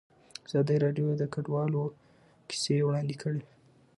[0.47, 1.73] ازادي راډیو د کډوال
[2.49, 3.41] کیسې وړاندې کړي.